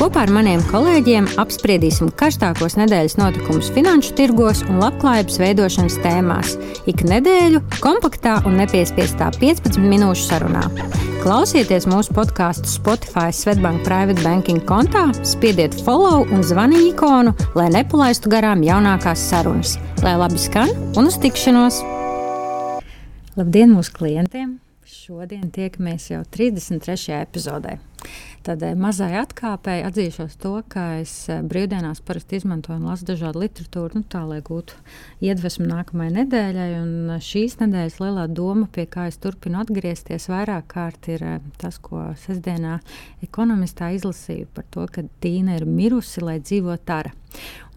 [0.00, 6.54] Kopā ar maniem kolēģiem apspriedīsim karstākos nedēļas notikumus finanšu tirgos un labklājības veidošanas tēmās.
[6.88, 10.62] Ik nedēļu kompaktā un nepiespiestā 15 minūšu sarunā.
[11.20, 18.32] Klausieties mūsu podkāstu Spotify Svetbank Private Banking kontā, spiediet follow un zvani ikonu, lai nepalaistu
[18.32, 19.76] garām jaunākās sarunas.
[20.00, 21.84] Lai labi skan un uz tikšanos!
[23.36, 24.56] Labdien mūsu klientiem!
[24.90, 27.20] Šodien tiekamies jau 33.
[27.20, 27.76] epizodē.
[28.40, 34.00] Tādai mazai atkāpēji atzīšos to, ka es eh, brīvdienās parasti izmantoju un lasu dažādu literatūru,
[34.00, 34.78] nu, tā lai gūtu
[35.26, 36.68] iedvesmu nākamajai nedēļai.
[36.78, 41.38] Un eh, šīs nedēļas lielā doma, pie kā es turpinu atgriezties vairāk kārt, ir eh,
[41.60, 42.78] tas, ko sestdienā
[43.28, 47.12] ekonomistā izlasīju par to, ka Tīna ir mirusi, lai dzīvo tara.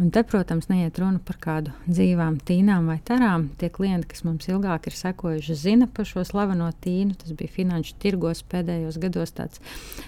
[0.02, 3.45] Un te, protams, neiet runa par kādu dzīvām tīnām vai tarām.
[3.61, 7.14] Tie klienti, kas mums ilgāk ir sekojuši, zina par šo slaveno tīnu.
[7.22, 9.61] Tas bija finanšu tirgos pēdējos gados tāds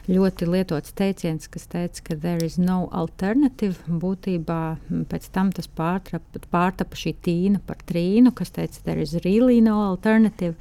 [0.09, 3.75] ļoti lietots teiciens, kas teica, ka there is no alternative.
[3.87, 4.59] Būtībā
[5.11, 9.77] pēc tam tas pārtapa, pārtapa šī tīna par trīnu, kas teica, there is really no
[9.87, 10.55] alternative,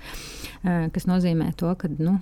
[0.64, 2.18] kas nozīmē to, ka nu,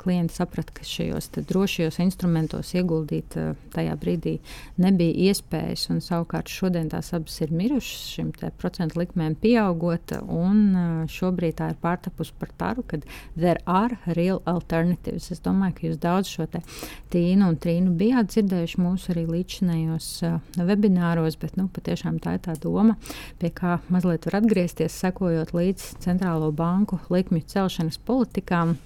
[0.00, 3.36] klienti saprata, ka šajos drošajos instrumentos ieguldīt
[3.74, 4.36] tajā brīdī
[4.82, 11.58] nebija iespējas un savukārt šodien tās abas ir mirušas, šim procentu likmēm pieaugot, un šobrīd
[11.60, 13.00] tā ir pārtapusi par taru, ka
[13.36, 15.30] there are real alternatives.
[15.30, 16.46] Es domāju, ka jūs daudz šo
[17.12, 22.44] tīnu un trīnu bijāt dzirdējuši mūsu arī līdzinējos uh, webināros, bet nu, patiešām tā ir
[22.46, 22.96] tā doma,
[23.40, 28.76] pie kā mazliet var atgriezties, sekojot līdz centrālo banku likmju celšanas politikām.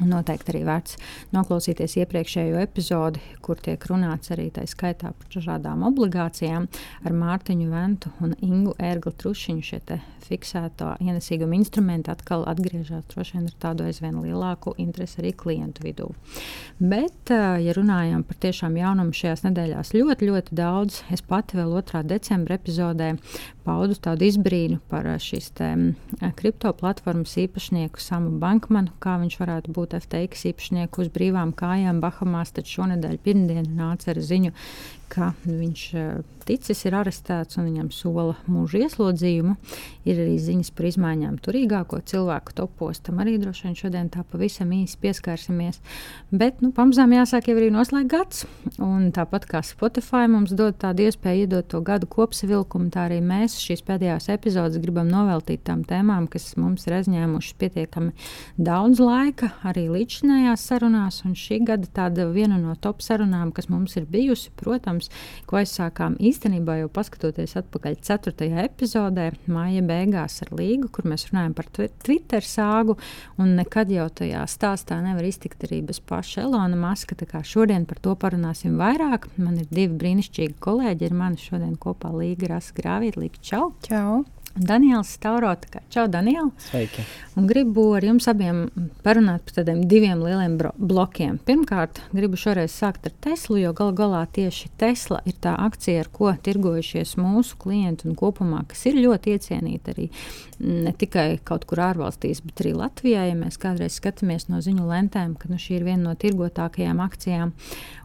[0.00, 0.96] Noteikti arī vērts
[1.34, 6.68] noklausīties iepriekšējo epizodi, kur tiek runāts arī tā skaitā par dažādām obligācijām
[7.04, 9.66] ar Mārtiņu Ventu un Ingu Ērglu Trušiņu.
[9.70, 9.82] Šie
[10.30, 16.08] fiksēto ienesīgumu instrumenti atkal atgriežas droši vien ar tādu aizvien lielāku interesi arī klientu vidū.
[16.78, 21.00] Bet, ja runājam par tiešām jaunumu šajās nedēļās, ļoti, ļoti daudz.
[21.10, 22.04] Es pati vēl 2.
[22.12, 23.12] decembra epizodē
[23.66, 25.50] paudu tādu izbrīnu par šīs
[26.38, 32.52] kripto platformas īpašnieku Samu Bankmanu, kā viņš varētu būt FTX īpašnieku uz brīvām kājām Bahamās,
[32.56, 34.54] tad šonadēļ pirmdiena nāca ar ziņu,
[35.10, 39.56] ka viņš eh, ticis ir arestēts un viņam sola mūža ieslodzījumu.
[40.08, 43.02] Ir arī ziņas par izmaiņām turīgāko cilvēku topos.
[43.04, 45.80] Tam arī droši vien šodien tā pavisam īsi pieskarsimies.
[46.32, 48.46] Bet nu, pamazām jāsāk jau arī noslēgt gads.
[48.82, 53.58] Un tāpat kā Spotify mums dod tādu iespēju iedot to gadu kopsavilkumu, tā arī mēs
[53.60, 58.14] šīs pēdējās epizodes gribam noveltīt tām tēmām, kas mums ir aizņēmušas pietiekami
[58.58, 61.22] daudz laika, arī līdzinājās sarunās.
[61.28, 65.58] Un šī gada tāda viena no top sarunām, kas mums ir bijusi, protams, jautājums, ko
[65.60, 68.48] aizsākām īstenībā jau paskatoties atpakaļ 4.
[68.64, 72.96] epizodē, māja beigās ar līgu, kur mēs runājam par Twitter sāgu.
[73.38, 77.16] Nekad jau tajā stāstā nevar iztikt arī bez paša Elona Maska.
[77.44, 79.28] Šodien par to parunāsim vairāk.
[79.36, 83.20] Man ir divi brīnišķīgi kolēģi ar mani šodien kopā Līga Rasa Grāvīta.
[83.20, 83.72] Līga, čau!
[83.86, 84.39] Čau!
[84.54, 85.80] Daniels Staurota.
[85.88, 86.50] Čau, Daniel!
[86.58, 87.04] Sveiki!
[87.38, 88.64] Un gribu ar jums abiem
[89.04, 91.38] parunāt par tādiem diviem lieliem blokiem.
[91.46, 96.10] Pirmkārt, gribu šoreiz sākt ar Teslu, jo gal galā tieši Tesla ir tā akcija, ar
[96.12, 100.08] ko tirgojušies mūsu klienti un kopumā, kas ir ļoti iecienīta arī
[100.60, 103.24] ne tikai kaut kur ārvalstīs, bet arī Latvijā.
[103.30, 107.54] Ja mēs kādreiz skatāmies no ziņu lentēm, ka nu, šī ir viena no tirgotākajām akcijām.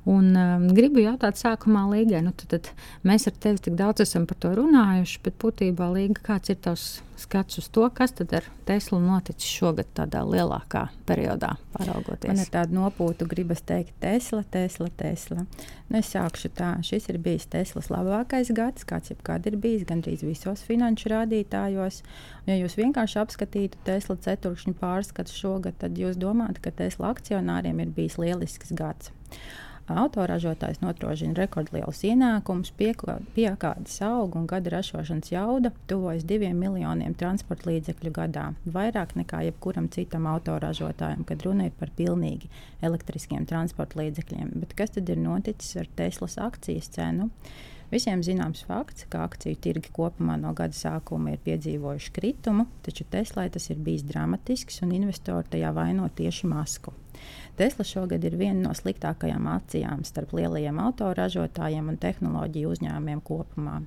[0.05, 2.69] Un, um, gribu jautāt, sākumā Līgai, nu, tad, tad
[3.07, 6.85] mēs ar tevi tik daudz esam par to runājuši, bet būtībā Līga, kāds ir tavs
[7.15, 12.27] skats uz to, kas tad ar Teslu noticis šogad tādā lielākā periodā, paraugoties?
[12.27, 15.45] Man ir tāda nopūta, gribas teikt, Tesla, Tesla, Tesla.
[15.87, 20.25] Nu, es sākšu tā, šis ir bijis Teslas labākais gads, kāds jebkad ir bijis gandrīz
[20.27, 22.01] visos finanšu rādītājos.
[22.43, 27.79] Un, ja jūs vienkārši apskatītu Tesla ceturkšņu pārskatu šogad, tad jūs domājat, ka Tesla akcionāriem
[27.85, 29.13] ir bijis lielisks gads.
[29.85, 38.13] Autoražotājs notrožina rekordlielus ienākumus, piekādas aug un gada ražošanas jauda tuvojas diviem miljoniem transporta līdzekļu
[38.15, 38.47] gadā.
[38.65, 42.49] Vairāk nekā jebkuram citam autoražotājam, kad runa ir par pilnīgi
[42.81, 44.55] elektriskiem transporta līdzekļiem.
[44.63, 47.29] Bet kas tad ir noticis ar Teslas akcijas cenu?
[47.91, 53.45] Visiem zināms fakts, ka akciju tirgi kopumā no gada sākuma ir piedzīvojuši kritumu, taču Teslai
[53.53, 56.95] tas ir bijis dramatisks un investori tajā vaino tieši masku.
[57.55, 63.79] Tesla šogad ir viena no sliktākajām akcijām starp lielajiem autoražotājiem un tehnoloģiju uzņēmumiem kopumā.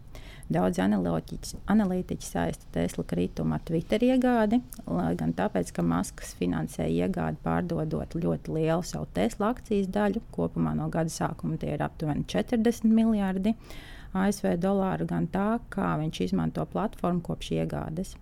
[0.49, 7.43] Daudz analītiķi saista Tesla kritumu ar Twitter iegādi, lai gan tāpēc, ka Maskas finansēja iegādi
[7.45, 10.25] pārdodot ļoti lielu savu Tesla akcijas daļu.
[10.33, 13.53] Kopumā no gada sākuma tie ir aptuveni 40 miljardi.
[14.17, 18.15] ASV dolāru, gan tā, kā viņš izmanto platformu kopš iegādes.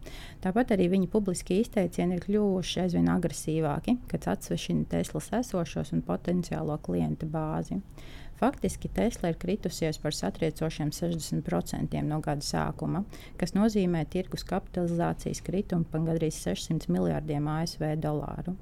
[0.43, 6.78] Tāpat arī viņa publiskie izteicieni ir kļuvuši aizvien agresīvāki, kad atsvešina Teslas esošos un potenciālo
[6.82, 7.78] klientu bāzi.
[8.37, 13.05] Faktiski Tesla ir kritusies par satriecošiem 60% no gada sākuma,
[13.41, 18.56] kas nozīmē tirgus kapitalizācijas kritumu par gandrīz 600 miljardiem ASV dolāru.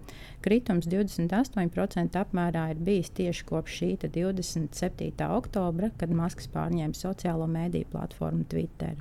[0.44, 5.11] Kritums 28% apmērā ir bijis tieši kopš šī 27.
[5.35, 8.94] oktobra, kad Masks pārņēma sociālo mediju platformu Twitter.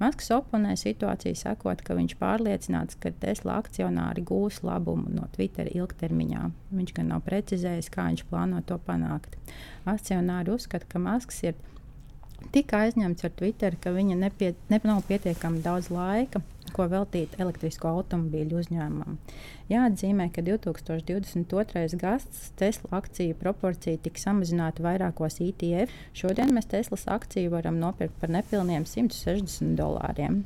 [0.00, 6.48] Masks oponē situāciju sakot, ka viņš pārliecināts, ka Tesla akcionāri gūs labumu no Twitter ilgtermiņā.
[6.74, 9.38] Viņš gan nav precizējis, kā viņš plāno to panākt.
[9.86, 11.54] Akcionāri uzskata, ka Masks ir
[12.52, 16.42] tik aizņemts ar Twitter, ka viņa nepie, ne, nav pietiekami daudz laika,
[16.74, 19.18] ko veltīt elektrisko automobīļu uzņēmumam.
[19.70, 21.98] Jāatzīmē, ka 2022.
[22.00, 25.92] gads Tesla akciju proporcija tika samazināta vairākos ETF.
[26.16, 30.42] Šodien mēs Teslas akciju varam nopirkt par nepilniem 160 dolāriem.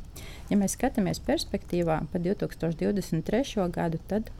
[0.52, 3.70] Ja mēs skatāmies perspektīvā pa 2023.
[3.74, 4.30] gadu, tad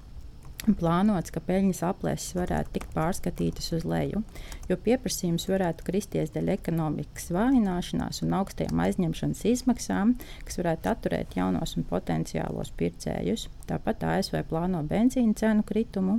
[0.66, 4.20] Plānots, ka peļņas aplēses varētu tikt pārskatītas uz leju,
[4.68, 11.76] jo pieprasījums varētu kristies dēļ ekonomikas vājināšanās un augstajām aizņemšanas izmaksām, kas varētu atturēt jaunos
[11.78, 13.46] un potenciālos pircējus.
[13.70, 16.18] Tāpat ASV plāno benzīna cenu kritumu,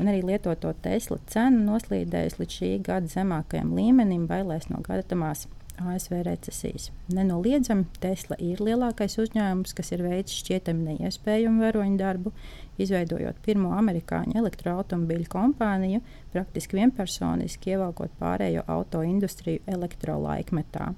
[0.00, 5.46] un arī lietoto Tesla cenu noslīdējusi līdz šī gada zemākajam līmenim, bailēs no gadamās
[5.78, 6.90] ASV recesijas.
[7.14, 12.32] Nenoliedzami Tesla ir lielākais uzņēmums, kas ir veicis šķietami neiespējamu varoņu darbu,
[12.80, 16.00] izveidojot pirmo amerikāņu elektroautomobiļu kompāniju,
[16.34, 20.92] praktiski vienpersoniski ievelkot pārējo auto industriju elektrolaikmetā.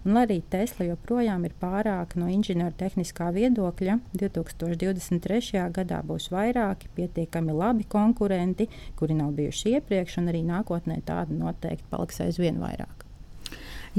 [0.00, 5.66] Un, arī Tesla joprojām ir pārāka no inženiertehniskā viedokļa, 2023.
[5.76, 11.92] gadā būs vairāki pietiekami labi konkurenti, kuri nav bijuši iepriekš, un arī nākotnē tādi noteikti
[11.92, 13.09] paliks aizvien vairāk.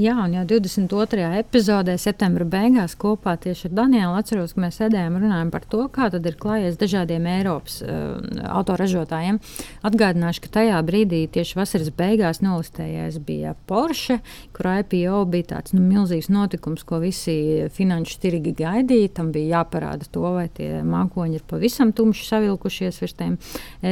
[0.00, 1.26] Jā, un jau 22.
[1.36, 5.82] epizodē, septembra beigās, kopā tieši ar Danielu atceros, ka mēs sēdējām un runājām par to,
[5.92, 8.14] kā tad ir klājies dažādiem Eiropas uh,
[8.56, 9.36] autoražotājiem.
[9.84, 14.22] Atgādināšu, ka tajā brīdī, tieši vasaras beigās, nolistējais bija Porsche,
[14.56, 19.12] kur IPO bija tāds nu, milzīgs notikums, ko visi finanšu tirgi gaidīja.
[19.20, 23.36] Tam bija jāparāda to, vai tie mākoņi ir pavisam tumši savilkušies virs tiem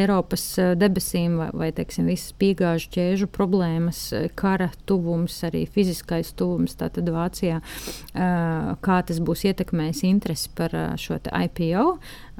[0.01, 6.33] Eiropas uh, debesīm, vai, vai teiksim, visas piegāžu ķēžu problēmas, kara tuvums arī fiziski fiziskais
[6.39, 7.61] tuvums tātad Vācijā,
[8.15, 11.87] kā tas būs ietekmējis interesi par šo IPO.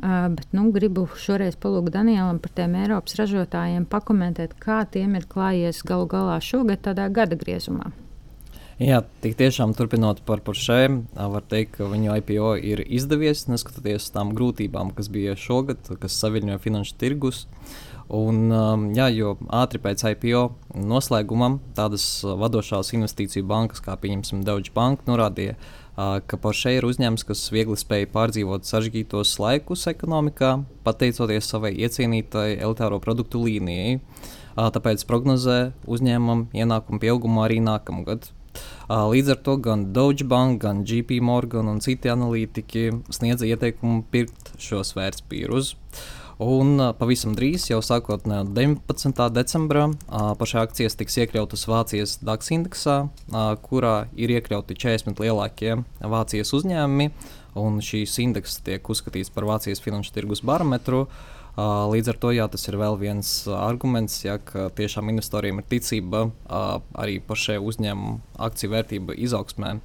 [0.01, 5.83] Bet, nu, gribu šoreiz palūgt Danielam par tiem Eiropas ražotājiem pakomentēt, kā tiem ir klājies
[5.85, 7.91] galu galā šogad tādā gada griezumā.
[8.81, 14.33] Jā, tik tiešām turpinot par Porsche, var teikt, ka viņu IPO ir izdevies, neskatoties tām
[14.33, 17.43] grūtībām, kas bija šogad, kas saviņoja finanšu tirgus.
[17.45, 23.95] Uh, Un, um, jā, jo ātri pēc IPO noslēgumam tādas uh, vadošās investīciju bankas, kā
[24.03, 29.87] piemēram Deutsche Bank, norādīja, uh, ka Porsche ir uzņēmums, kas viegli spēja pārdzīvot sarežģītos laikus
[29.93, 34.01] ekonomikā, pateicoties savai iecienītai elitāro produktu līnijai.
[34.01, 38.33] Uh, tāpēc prognozē uzņēmumam ienākumu pieaugumu arī nākamgad.
[38.91, 44.51] Līdz ar to gan Deutsche Bank, gan JP Morgan un citi analītiķi sniedza ieteikumu pirkt
[44.59, 45.77] šos vērtspapīrus.
[45.77, 46.09] Uh,
[46.41, 49.19] Un pavisam drīz, jau sākot no 19.
[49.37, 49.91] decembra,
[50.41, 52.95] pašā akcijas tiks iekļautas Vācijas DAX indeksā,
[53.67, 57.11] kurā ir iekļauti 40 lielākie Vācijas uzņēmumi.
[57.85, 61.03] Šīs indeks tiek uzskatīts par Vācijas finanšu tirgus barometru.
[61.61, 67.21] Līdz ar to jā, tas ir vēl viens arguments, ja tiešām investoriem ir ticība arī
[67.21, 69.77] šī uzņēmuma akciju vērtību izaugsmē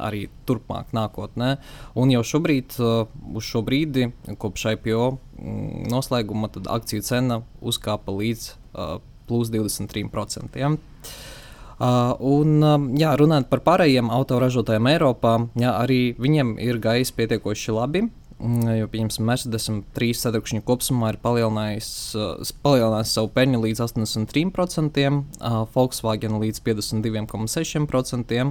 [0.00, 1.56] arī turpmāk, nākotnē.
[1.98, 4.10] Un jau šobrīd, uh, uz šo brīdi,
[4.40, 8.98] kopš IPO mm, noslēguma, akciju cena uzkāpa līdz uh,
[9.28, 10.60] plus 23%.
[10.60, 10.74] Ja?
[11.74, 17.74] Uh, un, uh, jā, runājot par pārējiem autoražotājiem Eiropā, jā, arī viņiem ir gājis pietiekoši
[17.74, 18.04] labi.
[18.44, 25.56] Mm, jo, pieņemsim, Mercedes trīs sadarbšņu kopumā ir uh, palielinājis savu peļņu līdz 83%, uh,
[25.72, 28.42] Volkswagen līdz 52,6%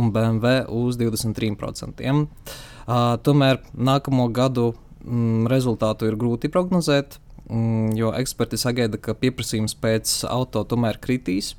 [0.00, 2.08] un BMW uz 23%.
[2.14, 4.70] Uh, tomēr nākamo gadu
[5.04, 11.52] mm, rezultātu ir grūti prognozēt, mm, jo eksperti sagaida, ka pieprasījums pēc auto tomēr kritīs.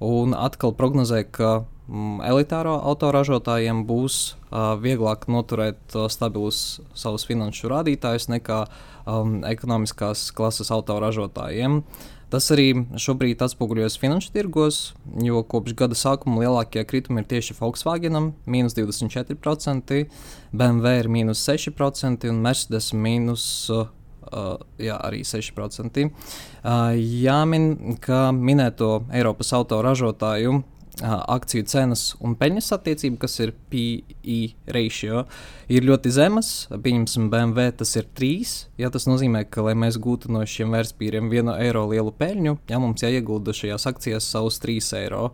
[0.00, 1.58] Un atkal prognozē, ka
[1.88, 8.60] elitāro autoražotājiem būs uh, vieglāk noturēt uh, stabilus savus finanšu rādītājus nekā
[9.08, 11.82] um, ekonomiskās klases autoražotājiem.
[12.28, 14.92] Tas arī šobrīd atspoguļojas finanšu tirgos,
[15.24, 20.04] jo kopš gada sākuma lielākie kritumi ir tieši Volkswagenam- minus 24%,
[20.52, 23.86] BMW ir minus 6% un Mercedes minus uh,
[24.28, 26.10] Uh, jā, arī 6%.
[26.60, 30.58] Uh, jāmin, ka minēto Eiropas autoražotāju
[31.02, 34.38] akciju cenas un peļņas attiecība, kas ir PE
[34.74, 35.24] ratio,
[35.70, 36.50] ir ļoti zemas.
[36.72, 38.56] Pieņemsim, BMW tas ir 3.
[38.80, 42.82] Ja, tas nozīmē, ka, lai mēs gūtu no šiem vērtspapīriem 1 eiro lielu peļņu, ja,
[42.82, 45.32] mums jāiegulda šajās akcijās savus 3 eiro.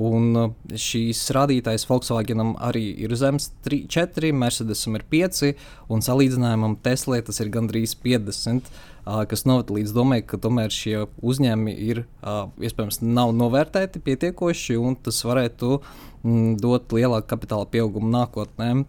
[0.00, 5.50] Un šīs rādītājs Volkswagenam arī ir zems, 3, 4, Mercedesam ir 5,
[5.92, 8.72] un salīdzinājumam Tesla tas ir gandrīz 50
[9.04, 15.22] kas novada līdz domai, ka tomēr šie uzņēmumi ir iespējams nav novērtēti pietiekoši, un tas
[15.26, 18.84] varētu mm, dot lielāku kapitāla pieaugumu nākotnē,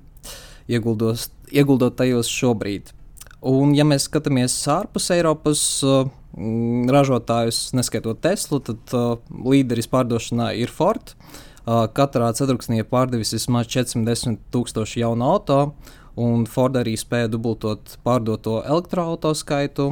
[0.69, 2.93] ieguldos, ieguldot tajos šobrīd.
[3.43, 10.71] Un, ja mēs skatāmies ārpus Eiropas mm, ražotājus, neskaitot Teslu, tad uh, līderis pārdošanā ir
[10.71, 11.15] Ford.
[11.63, 15.59] Uh, katrā ceturksnī ir pārdevis vismaz 410 tūkstoši jaunu auto,
[16.19, 19.87] un Ford arī spēja dubultot pārdoto elektroautorātu skaitu.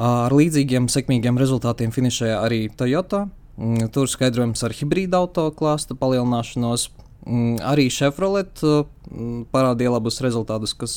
[0.00, 3.28] Ar līdzīgiem sekmīgiem rezultātiem finišēja arī Toyota.
[3.54, 6.88] Mm, tur skaidrojums ar hibrīda auto klāsta palielināšanos.
[7.24, 10.96] Mm, arī Chevrolet mm, parādīja labus rezultātus, kas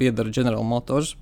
[0.00, 1.14] pieder General Motors.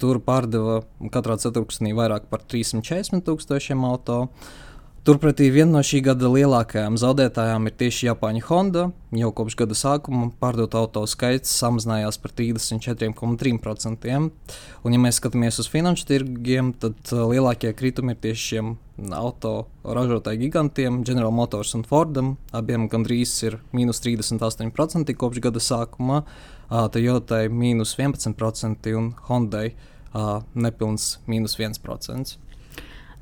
[0.00, 0.82] Tur pārdeva
[1.12, 4.64] katrā ceturksnī vairāk par 340 tūkstošiem automašīnu.
[5.06, 8.88] Turpretī viena no šī gada lielākajām zaudētājām ir tieši Japāņu Honda.
[9.14, 14.16] Jau kopš gada sākuma pārdot auto skaits samazinājās par 34,3%.
[14.18, 18.72] Un, ja mēs skatāmies uz finanšu tirgiem, tad uh, lielākie kritumi ir tieši šiem
[19.14, 19.52] auto
[19.86, 22.32] ražotāju gigantiem, General Motors un Fordam.
[22.50, 30.42] Abiem gandrīz ir mīnus 38% kopš gada sākuma, uh, Toyotai mīnus 11% un Hondai uh,
[30.58, 32.42] nepilns mīnus 1%.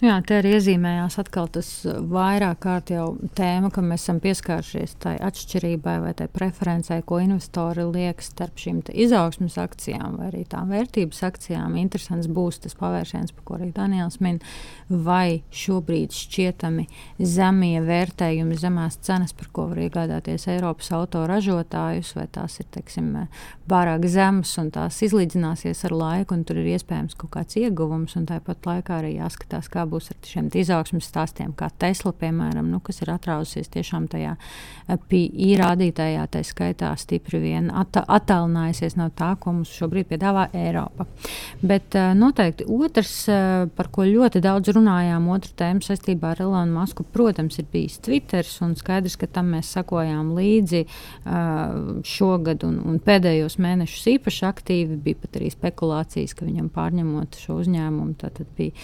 [0.02, 3.04] Jā, te arī iezīmējās atkal tas uh, vairāk kārt jau
[3.38, 8.80] tēma, ka mēs esam pieskārušies tai atšķirībai vai tai preferencei, ko investori liek starp šīm
[8.90, 11.76] izaugsmas akcijām vai arī tām vērtības akcijām.
[11.78, 14.40] Interesants būs tas pavērsiens, par ko arī Daniels min,
[14.90, 16.88] vai šobrīd šķietami
[17.22, 23.12] zemie vērtējumi, zemās cenas, par ko var iegādāties Eiropas autoražotājus, vai tās ir, teiksim,
[23.70, 28.28] pārāk zemas un tās izlīdzināsies ar laiku, un tur ir iespējams kaut kāds ieguvums, un
[28.28, 33.02] tāpat laikā arī jāskatās, kā būs ar šiem izaugsmas stāstiem, kā Tesla, piemēram, nu, kas
[33.02, 39.34] ir atrausies tiešām tajā eh, PI rādītājā, tā skaitā stipri vien at attālinājusies no tā,
[39.40, 41.06] ko mums šobrīd piedāvā Eiropa.
[41.64, 46.74] Bet uh, noteikti otrs, uh, par ko ļoti daudz runājām, otra tēma saistībā ar Elonu
[46.78, 50.84] Masku, protams, ir bijis Twitter, un skaidrs, ka tam mēs sakojām līdzi
[52.08, 55.00] šogad un, un pēdējos mēnešus īpaši aktīvi.
[55.04, 58.74] Bija pat arī spekulācijas, ka viņam pārņemot šo uzņēmumu, tad bija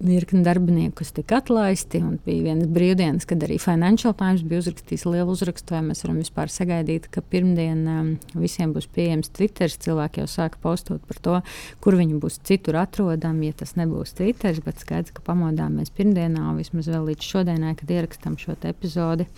[0.00, 2.00] virkni darbinieku, kas tika atlaisti.
[2.24, 6.52] Bija vienas brīvdienas, kad arī Financial Times bija uzrakstījis lielu uzrakstu, vai mēs varam vispār
[6.52, 9.70] sagaidīt, ka pirmdien um, visiem būs pieejams Twitter.
[9.70, 11.36] Cilvēki jau sāka postot par to,
[11.84, 14.56] kur viņi būs citur atrodami, ja tas nebūs Twitter.
[14.64, 19.28] Bet skaidrs, ka pamodāmies pirmdienā, vismaz vēl līdz šodienai, kad ierakstām šo epizodi.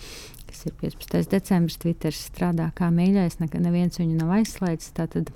[0.47, 1.29] Tas ir 15.
[1.31, 1.79] decembris.
[1.81, 4.93] Twitter strādā kā mīļais, neviens viņu nav aizslēdzis.
[4.95, 5.33] Tātad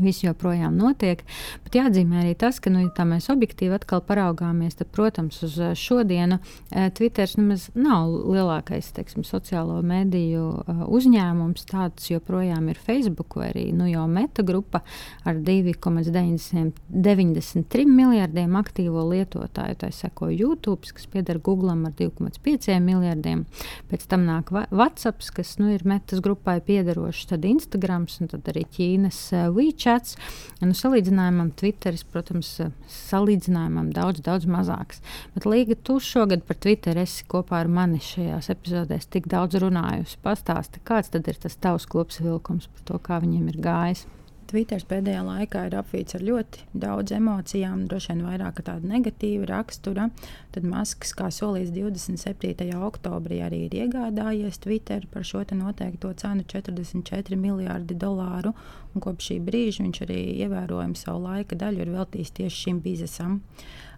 [0.00, 1.20] Viss joprojām notiek,
[1.66, 5.76] bet jāatzīmē arī tas, ka, nu, ja mēs objektīvi atkal paraugāmies, tad, protams, uz eh,
[5.76, 11.68] šodienu eh, Twitter nemaz nav lielākais teiksim, sociālo mediju eh, uzņēmums.
[11.68, 14.80] Tāds joprojām ir Facebook vai arī nu, jau Meta grupa
[15.28, 19.76] ar 2,93 miljardiem aktīvo lietotāju.
[19.84, 23.44] Tā seko YouTube, kas pieder Google ar 2,5 miljardiem.
[23.92, 28.64] Pēc tam nāk WhatsApp, kas nu, ir Metas grupai piederošs, tad Instagram un tad arī
[28.72, 30.16] Ķīnas WeChat čats.
[30.62, 32.54] Nu, salīdzinājumam Twitteris, protams,
[32.94, 35.02] salīdzinājumam daudz, daudz mazāks.
[35.34, 40.20] Bet Līga, tu šogad par Twitter esi kopā ar mani šajās epizodēs tik daudz runājusi.
[40.22, 44.06] Pastāsti, kāds tad ir tas tavs kopsavilkums par to, kā viņiem ir gājis?
[44.52, 50.10] Twitter pēdējā laikā ir apvīts ar ļoti daudz emocijām, droši vien vairāk tāda negatīva rakstura.
[50.52, 52.66] Tad Masks, kā solījis 27.
[52.76, 58.52] oktobrī, arī ir iegādājies Twitter par šo noteikto cenu 44 miljardi dolāru.
[58.92, 63.40] Kopš šī brīža viņš arī ievērojami savu laika daļu ir veltījis tieši šim biznesam.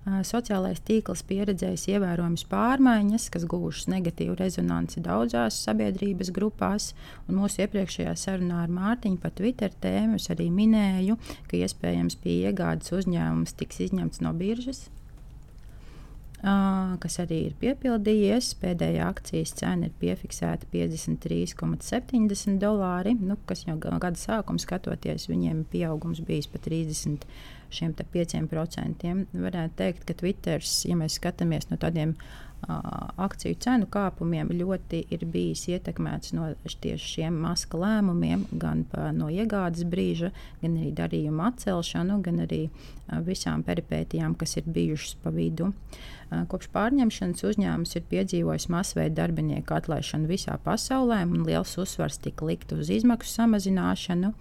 [0.05, 6.91] Sociālais tīkls pieredzējis ievērojamas pārmaiņas, kas guvušas negatīvu rezonanci daudzās sabiedrības grupās.
[7.25, 11.17] Mūsu iepriekšējā sarunā ar Mārtiņu par Twitter tēmu es arī minēju,
[11.49, 14.85] ka iespējams pie iegādes uzņēmums tiks izņemts no biržas.
[16.45, 18.51] Uh, kas arī ir piepildījies.
[18.61, 26.21] Pēdējā akcijas cena ir piefiksēta 53,70 dolāri, nu, kas jau gada sākumā skatoties, viņiem pieaugums
[26.29, 27.25] bijis pa 30
[27.81, 29.13] šiem 5%.
[29.35, 32.17] Varētu teikt, ka Twitter, ja mēs skatāmies no tādiem
[32.65, 39.85] akciju cenu kāpumiem ļoti ir bijis ietekmēts no tieši šiem maska lēmumiem, gan no iegādes
[39.91, 40.31] brīža,
[40.63, 42.63] gan arī darījuma atcelšanu, gan arī
[43.27, 45.75] visām peripētijām, kas ir bijušas pa vidu.
[46.51, 52.73] Kopš pārņemšanas uzņēmums ir piedzīvojis masveida darbinieku atlaišanu visā pasaulē, un liels uzsvars tika likt
[52.75, 54.33] uz izmaksu samazināšanu.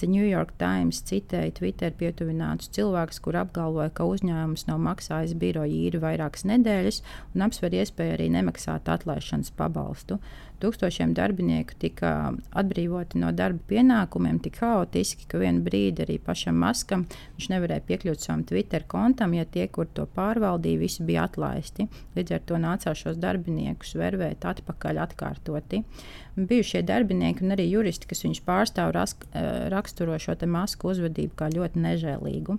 [0.00, 2.81] The New York Times citēja Twitter pietuvinātus cilvēkus,
[3.22, 7.02] kur apgalvoja, ka uzņēmums nav maksājis biroja īri vairākas nedēļas
[7.34, 10.18] un apsver iespēju arī nemaksāt atlaišanas pabalstu.
[10.62, 12.10] Tūkstošiem darbinieku tika
[12.54, 18.22] atbrīvoti no darba pienākumiem tik haotiski, ka vienu brīdi arī pašam Maskam viņš nevarēja piekļūt
[18.22, 21.88] savam Twitter kontam, ja tie, kur to pārvaldīja, visi bija atlaisti.
[22.14, 25.82] Līdz ar to nācās šos darbiniekus vervēt atpakaļ atkārtoti.
[26.36, 31.50] Bijušie darbinieki un arī juristi, kas viņus pārstāv, rask, eh, raksturo šo masku uzvedību kā
[31.52, 32.56] ļoti nežēlīgu.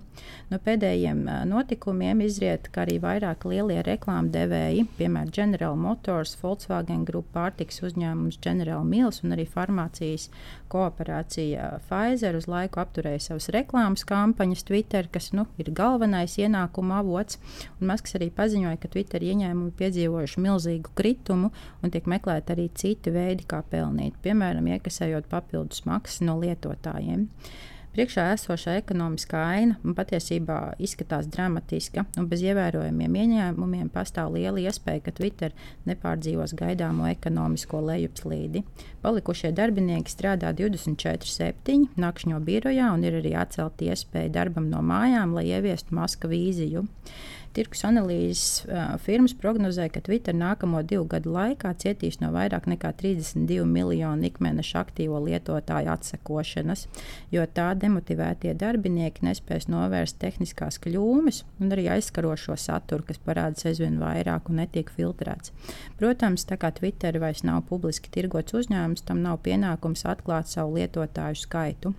[0.50, 7.26] No pēdējiem eh, notikumiem izriet, ka arī vairāk lielie reklāmdevēji, piemēram, General Motors, Volkswagen Group,
[7.34, 10.28] pārtiks uzņēmums General Mills un arī farmācijas
[10.70, 17.40] kooperācija Pfizer uz laiku apturēja savas reklāmas kampaņas Twitter, kas nu, ir galvenais ienākuma avots.
[17.80, 21.50] Masks arī paziņoja, ka Twitter ieņēmumi piedzīvojuši milzīgu kritumu
[21.82, 27.28] un tiek meklēti arī citi veidi, kā pelnīt, piemēram, iekasējot papildus maksas no lietotājiem.
[27.94, 35.14] Priekšā esošā ekonomiskā aina patiesībā izskatās dramatiska, un bez ievērojamiem ieņēmumiem pastāv liela iespēja, ka
[35.14, 35.54] Twitter
[35.86, 38.64] nepārdzīvos gaidāmo ekonomisko lejupslīdi.
[39.04, 45.46] Palikušie darbinieki strādā 24-7, nakšņo birojā un ir arī atcelta iespēja darbam no mājām, lai
[45.52, 46.82] ieviestu maska vīziju.
[47.54, 52.90] Tirkus analīzes uh, firmas prognozē, ka Twitter nākamo divu gadu laikā cietīs no vairāk nekā
[52.98, 56.86] 32 miljonu ikmēneša aktīvo lietotāju atsekošanas,
[57.30, 64.00] jo tā demotivētie darbinieki nespēs novērst tehniskās kļūmes un arī aizskarošo saturu, kas parādās aizvien
[64.02, 65.54] vairāk un netiek filtrēts.
[66.00, 71.38] Protams, tā kā Twitter vairs nav publiski tirgots uzņēmums, tam nav pienākums atklāt savu lietotāju
[71.46, 71.94] skaitu.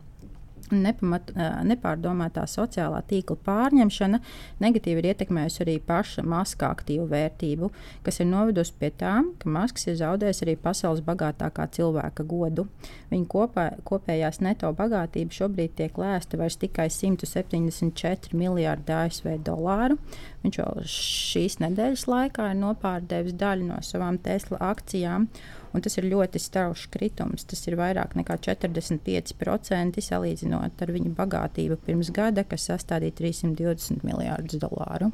[0.73, 1.29] Nepamat,
[1.67, 4.19] nepārdomātā sociālā tīkla pārņemšana
[4.63, 7.69] negatīvi ir ietekmējusi arī paša maska aktīvu vērtību,
[8.05, 12.65] kas ir novedusi pie tā, ka masks ir zaudējis arī pasaules bagātākā cilvēka godu.
[13.11, 19.99] Viņa kopā, kopējās neto bagātība šobrīd tiek lēsta vairs tikai 174 miljārdi ASV dolāru.
[20.41, 25.29] Viņš jau šīs nedēļas laikā ir nopārdevis daļu no savām Tesla akcijām
[25.75, 27.45] un tas ir ļoti strauji kritums.
[27.49, 34.61] Tas ir vairāk nekā 45% salīdzinot ar viņa bagātību pirms gada, kas sastādīja 320 miljardus
[34.63, 35.11] dolāru.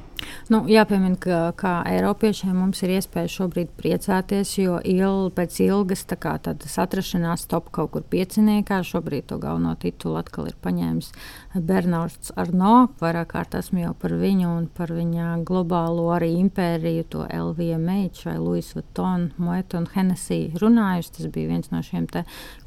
[0.52, 6.36] Nu, jāpiemina, ka kā Eiropiešiem mums ir iespēja šobrīd priecāties, jo il, pēc ilgas kā,
[6.82, 11.12] atrašanās top kaut kur pieciniekā šobrīd to galveno titulu atkal ir paņēmis
[11.68, 12.92] Bernards Arno.
[13.00, 18.36] Vairāk kārt esmu jau par viņu un par viņa globālo arī impēriju, to LVMH vai
[18.38, 21.12] Louis Vuitton, Moet un Hennessy runājusi.
[21.16, 22.08] Tas bija viens no šiem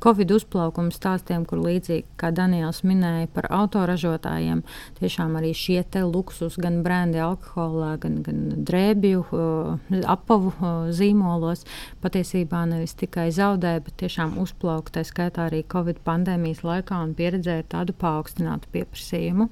[0.03, 4.63] Covid uzplaukuma stāstiem, kur līdzīgi kā Daniels minēja par autoražotājiem,
[4.99, 9.23] tiešām arī šie luksus, gan brendi alkoholā, gan, gan drēbju,
[10.09, 10.53] apavu
[10.95, 11.65] zīmolos
[12.03, 14.95] patiesībā nevis tikai zaudēja, bet tiešām uzplauka.
[14.95, 19.49] Tā skaitā arī Covid pandēmijas laikā un pieredzēja tādu paaugstinātu pieprasījumu.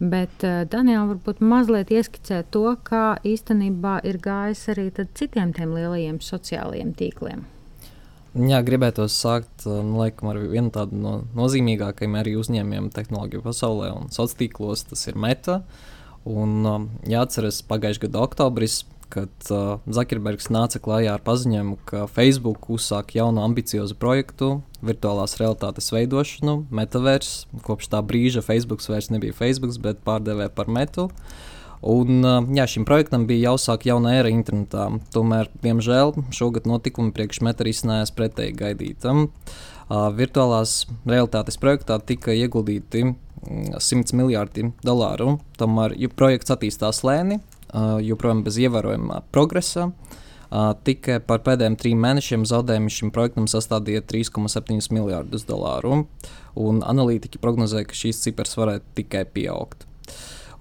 [0.00, 6.22] Bet uh, Daniela varbūt mazliet ieskicē to, kā īstenībā ir gājis arī citiem tiem lielajiem
[6.24, 7.46] sociālajiem tīkliem.
[8.36, 14.10] Jā, gribētu sākt um, laikam, ar vienu tādu no nozīmīgākajiem arī uzņēmumiem tehnoloģiju pasaulē un
[14.12, 14.82] sociālos tīklos.
[14.90, 15.62] Tas ir Meta.
[16.28, 18.82] Un, um, jāatcerās, pagājušā gada oktobris,
[19.14, 25.88] kad uh, Zakerbergs nāca klajā ar paziņojumu, ka Facebook uzsāk jaunu ambiciozu projektu, virtuālās realitātes
[25.94, 27.48] veidošanu, metaversu.
[27.64, 31.08] Kopš tā brīža Facebook vairs nebija Facebook, bet pārdevē par metu.
[31.08, 32.24] Uh, Un,
[32.56, 34.88] jā, šim projektam bija jāuzsāk jauna era internetā.
[35.14, 39.26] Tomēr, diemžēl, šogad notikumi priekšmetā risinājās pretēji gaidītam.
[39.86, 43.12] Uh, virtuālās realitātes projektā tika ieguldīti
[43.46, 45.36] 100 miljardi dolāru.
[45.60, 49.92] Tomēr projekts attīstās lēni, uh, joprojām bez ievērojama progresa.
[50.46, 56.06] Uh, tikai par pēdējiem trim mēnešiem zaudējumi šim projektam sastādīja 3,7 miljardus dolāru.
[56.56, 59.84] Analītiķi prognozēja, ka šīs cipars varētu tikai pieaugt.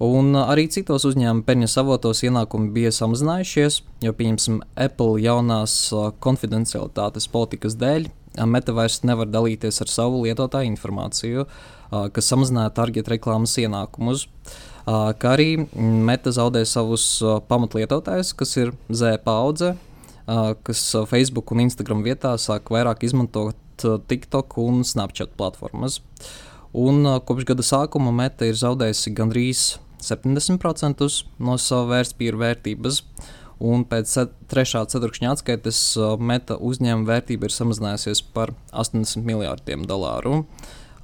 [0.04, 5.78] Un arī citos uzņēmuma peļņas avotos ienākumi bija samazinājušies, jo, pieņemsim, Apple jaunās
[6.20, 8.10] konfidencialitātes politikas dēļ
[8.44, 11.46] Meta vairs nevar dalīties ar savu lietotāju informāciju,
[12.12, 14.26] kas samazināja target reklāmas ienākumus.
[14.86, 17.08] Kā arī Meta zaudē savus
[17.48, 19.76] pamatlietotājus, kas ir Z paudze,
[20.68, 26.02] kas Facebook un Instagram vietā sāk vairāk izmantot TikTok un Snapchat platformas.
[26.76, 29.66] Un, kopš gada sākuma Meta ir zaudējusi gandrīz
[30.06, 31.10] 70%
[31.41, 33.02] no sava vērtspapīra vērtības.
[33.65, 34.12] Un pēc
[34.52, 35.78] trešā ceturkšņa atskaites
[36.20, 40.44] meta uzņēmuma vērtība ir samazinājusies par 80 miljardiem dolāru.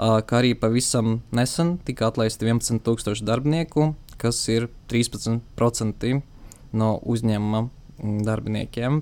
[0.01, 6.21] Kā arī pavisam nesen tika atlaisti 11,000 darbinieku, kas ir 13%
[6.73, 7.63] no uzņēmuma
[8.25, 9.01] darbiniekiem.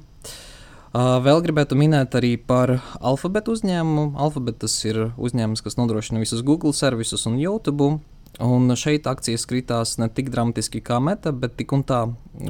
[0.89, 4.15] Vēl gribētu minēt arī par Alphabet uzņēmumu.
[4.17, 7.99] Alphabet tas ir uzņēmums, kas nodrošina visus Google servisus un YouTube.
[8.39, 12.05] Un šeit akcijas kritās ne tik dramatiski kā meta, bet tik un tā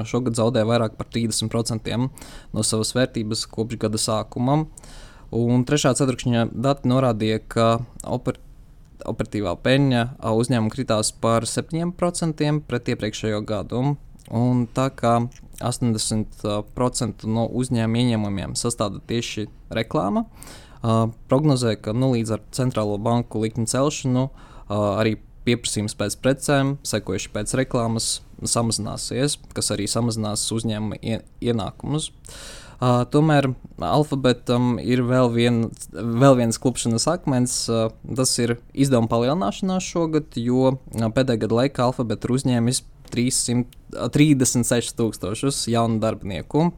[0.06, 1.96] šogad zaudēja vairāk par 30%
[2.54, 4.60] no savas vērtības kopš gada sākuma.
[5.34, 7.66] Un trešā ceturkšņa dati norādīja, ka
[8.06, 8.38] oper,
[9.10, 13.96] operatīvā peļņa uzņēmuma kritās par 7% pret iepriekšējo gadu.
[14.30, 15.16] Un tā kā
[15.58, 20.28] 80% no uzņēmuma ieņēmumiem sastāv tieši reklāma,
[21.32, 24.28] prognozē, ka nu, līdz ar centrālo banku likmi celšanu
[24.70, 31.00] arī pieprasījums pēc precēm, sekojuši pēc reklāmas, samazināsies, kas arī samazinās uzņēmuma
[31.44, 32.12] ienākumus.
[32.80, 33.50] Uh, tomēr
[33.84, 35.58] alfabetam ir vēl, vien,
[35.92, 37.56] vēl viens klupšanas akmens.
[37.68, 42.80] Uh, tas ir izdevuma palielināšanās šogad, jo pēdējā gada laikā alfabeta ir uzņēmis
[43.14, 46.70] 336 tūkstošus jaunu darbinieku.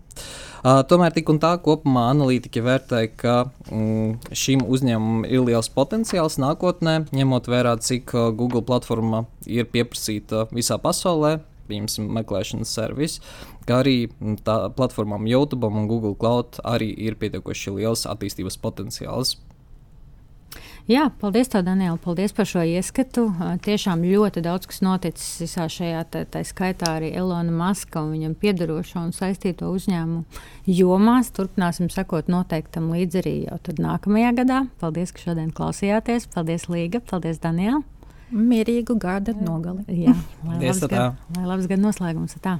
[0.62, 3.36] Uh, tomēr tik un tā kopumā analītiķi vērtē, ka
[3.72, 10.46] mm, šim uzņēmumam ir liels potenciāls nākotnē, ņemot vērā, cik uh, Google platforma ir pieprasīta
[10.54, 11.40] visā pasaulē.
[11.72, 13.20] Piemēram, meklēšanas servis,
[13.64, 14.10] kā arī
[14.44, 19.38] tā platformām YouTube un Google Cloud arī ir pietiekoši liels attīstības potenciāls.
[20.92, 21.96] Jā, paldies, tev, Daniela.
[22.02, 23.28] Paldies par šo ieskatu.
[23.64, 28.34] Tiešām ļoti daudz kas noticis visā šajā, tā, tā skaitā arī Elona Maska un viņam
[28.42, 30.26] piedarošo un saistīto uzņēmumu
[30.68, 31.32] jomās.
[31.38, 34.60] Turpināsim sekot noteiktam līdzi arī jau nākamajā gadā.
[34.84, 36.28] Paldies, ka šodien klausījāties.
[36.34, 37.00] Paldies, Līga.
[37.08, 37.80] Paldies, Daniela.
[38.32, 39.86] Mierīgu gada nogali.
[40.04, 42.36] Jā, lai labs, gada, lai labs gada noslēgums.
[42.44, 42.60] Tā.